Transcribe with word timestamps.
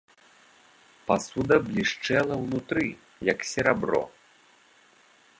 Пасуда 1.09 1.55
блішчэла 1.67 2.35
ўнутры, 2.43 2.85
як 3.31 3.39
серабро. 3.51 4.01